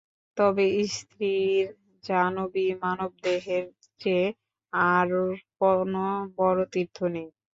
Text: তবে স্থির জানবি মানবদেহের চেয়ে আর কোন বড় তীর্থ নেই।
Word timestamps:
তবে 0.37 0.65
স্থির 0.91 1.61
জানবি 2.03 2.65
মানবদেহের 2.81 3.65
চেয়ে 4.01 4.27
আর 4.73 5.09
কোন 5.59 5.93
বড় 6.37 6.59
তীর্থ 6.73 6.97
নেই। 7.15 7.29